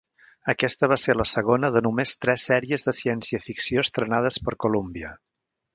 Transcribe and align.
Aquesta 0.53 0.87
va 0.91 0.95
ser 1.03 1.15
la 1.17 1.27
segona 1.33 1.71
de 1.75 1.83
només 1.89 2.15
tres 2.25 2.49
series 2.51 2.89
de 2.89 2.97
ciència 3.03 3.45
ficció 3.51 3.87
estrenades 3.89 4.45
per 4.49 4.61
Columbia. 4.67 5.19